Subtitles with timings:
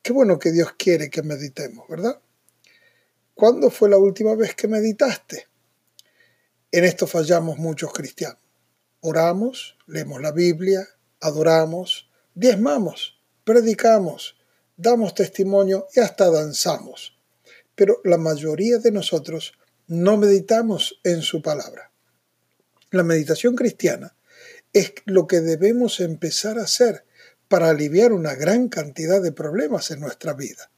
[0.01, 2.19] Qué bueno que Dios quiere que meditemos, ¿verdad?
[3.33, 5.47] ¿Cuándo fue la última vez que meditaste?
[6.71, 8.42] En esto fallamos muchos cristianos
[9.03, 10.87] oramos, leemos la Biblia,
[11.19, 14.35] adoramos, diezmamos, predicamos,
[14.77, 17.17] damos testimonio y hasta danzamos.
[17.75, 19.53] Pero la mayoría de nosotros
[19.87, 21.91] no meditamos en su palabra.
[22.91, 24.15] La meditación cristiana
[24.71, 27.05] es lo que debemos empezar a hacer
[27.47, 30.71] para aliviar una gran cantidad de problemas en nuestra vida.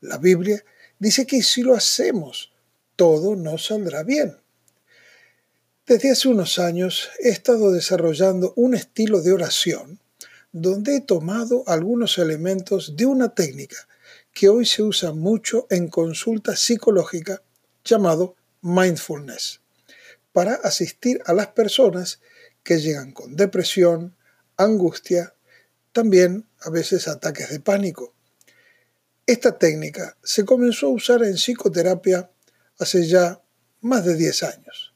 [0.00, 0.64] La Biblia
[0.98, 2.52] dice que si lo hacemos,
[2.94, 4.41] todo nos saldrá bien.
[5.92, 10.00] Desde hace unos años he estado desarrollando un estilo de oración
[10.50, 13.76] donde he tomado algunos elementos de una técnica
[14.32, 17.42] que hoy se usa mucho en consulta psicológica
[17.84, 19.60] llamado mindfulness,
[20.32, 22.22] para asistir a las personas
[22.62, 24.16] que llegan con depresión,
[24.56, 25.34] angustia,
[25.92, 28.14] también a veces ataques de pánico.
[29.26, 32.30] Esta técnica se comenzó a usar en psicoterapia
[32.78, 33.42] hace ya
[33.82, 34.91] más de 10 años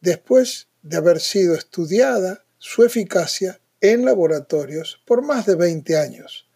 [0.00, 6.48] después de haber sido estudiada su eficacia en laboratorios por más de 20 años,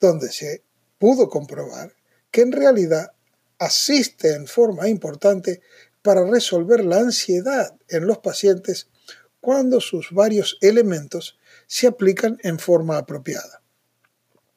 [0.00, 0.62] donde se
[0.98, 1.94] pudo comprobar
[2.30, 3.12] que en realidad
[3.58, 5.62] asiste en forma importante
[6.02, 8.88] para resolver la ansiedad en los pacientes
[9.40, 13.62] cuando sus varios elementos se aplican en forma apropiada.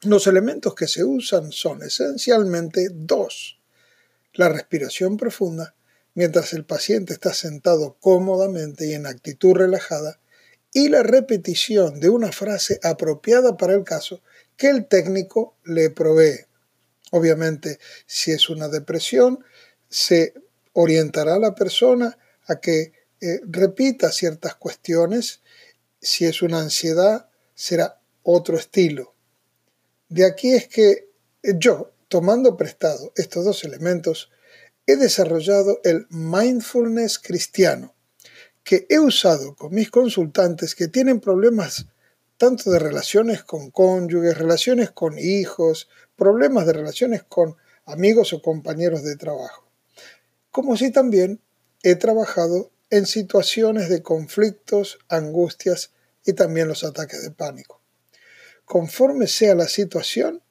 [0.02, 3.60] Los elementos que se usan son esencialmente dos,
[4.34, 5.76] la respiración profunda
[6.20, 10.20] mientras el paciente está sentado cómodamente y en actitud relajada,
[10.74, 14.22] y la repetición de una frase apropiada para el caso
[14.58, 16.46] que el técnico le provee.
[17.12, 19.46] Obviamente, si es una depresión,
[19.88, 20.34] se
[20.74, 22.92] orientará a la persona a que
[23.22, 25.40] eh, repita ciertas cuestiones.
[26.02, 29.16] Si es una ansiedad, será otro estilo.
[30.10, 34.30] De aquí es que yo, tomando prestado estos dos elementos,
[34.90, 37.94] he desarrollado el mindfulness cristiano,
[38.64, 41.86] que he usado con mis consultantes que tienen problemas
[42.38, 47.56] tanto de relaciones con cónyuges, relaciones con hijos, problemas de relaciones con
[47.86, 49.70] amigos o compañeros de trabajo.
[50.50, 51.40] Como si también
[51.84, 55.92] he trabajado en situaciones de conflictos, angustias
[56.26, 57.80] y también los ataques de pánico.
[58.66, 60.42] Conforme sea la situación,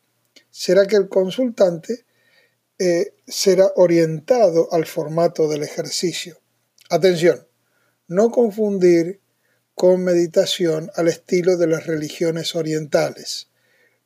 [0.51, 2.07] será que el consultante
[2.79, 6.41] eh, será orientado al formato del ejercicio.
[6.91, 7.47] Atención,
[8.07, 9.21] no confundir
[9.75, 13.49] con meditación al estilo de las religiones orientales.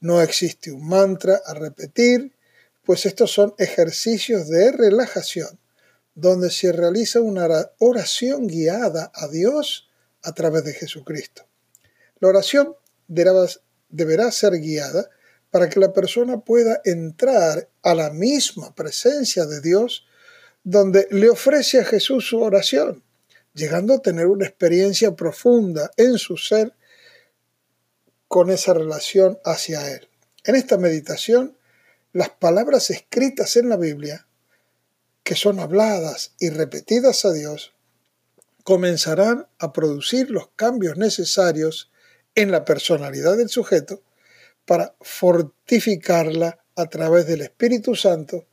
[0.01, 2.35] No existe un mantra a repetir,
[2.85, 5.61] pues estos son ejercicios de relajación,
[6.15, 9.89] donde se realiza una oración guiada a Dios
[10.23, 11.47] a través de Jesucristo.
[12.21, 12.75] La oración
[13.07, 13.47] deberá,
[13.89, 15.09] deberá ser guiada
[15.53, 20.07] para que la persona pueda entrar a la misma presencia de Dios
[20.65, 23.05] donde le ofrece a Jesús su oración,
[23.53, 26.73] llegando a tener una experiencia profunda en su ser
[28.29, 30.09] con esa relación hacia Él.
[30.45, 31.55] En esta meditación,
[32.15, 34.27] las palabras escritas en la Biblia,
[35.23, 37.75] que son habladas y repetidas a Dios,
[38.65, 41.93] comenzarán a producir los cambios necesarios
[42.35, 44.03] en la personalidad del sujeto
[44.65, 48.47] para fortificarla a través del Espíritu Santo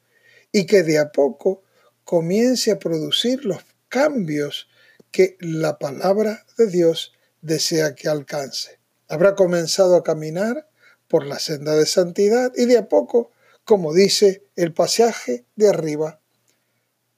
[0.52, 1.64] y que de a poco
[2.04, 4.68] comience a producir los cambios
[5.12, 8.80] que la palabra de Dios desea que alcance.
[9.08, 10.70] Habrá comenzado a caminar
[11.08, 13.32] por la senda de santidad y de a poco,
[13.64, 16.22] como dice el pasaje de arriba,